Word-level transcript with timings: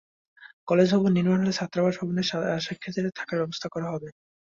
College 0.67 0.87
ভবন 0.93 1.11
নির্মাণ 1.17 1.39
হলে 1.41 1.57
ছাত্রাবাস 1.59 1.95
ভবনে 2.01 2.21
শিক্ষার্থীদের 2.65 3.17
থাকার 3.19 3.37
ব্যবস্থা 3.41 3.67
করা 3.73 3.87
হবে। 3.93 4.09